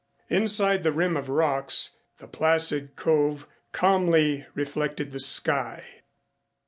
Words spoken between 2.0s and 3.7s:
the placid cove